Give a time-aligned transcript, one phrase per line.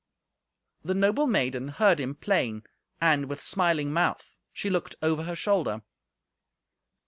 [0.83, 2.63] The noble maiden heard him plain,
[2.99, 5.83] and, with smiling mouth, she looked over her shoulder.